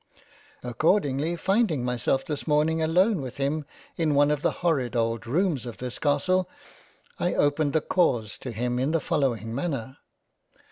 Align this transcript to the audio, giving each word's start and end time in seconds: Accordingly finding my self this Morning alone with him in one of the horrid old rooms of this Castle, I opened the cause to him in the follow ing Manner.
Accordingly 0.63 1.35
finding 1.35 1.85
my 1.85 1.95
self 1.95 2.25
this 2.25 2.47
Morning 2.47 2.81
alone 2.81 3.21
with 3.21 3.37
him 3.37 3.65
in 3.97 4.15
one 4.15 4.31
of 4.31 4.41
the 4.41 4.49
horrid 4.65 4.95
old 4.95 5.27
rooms 5.27 5.67
of 5.67 5.77
this 5.77 5.99
Castle, 5.99 6.49
I 7.19 7.35
opened 7.35 7.73
the 7.73 7.81
cause 7.81 8.39
to 8.39 8.51
him 8.51 8.79
in 8.79 8.93
the 8.93 8.99
follow 8.99 9.35
ing 9.35 9.53
Manner. 9.53 9.97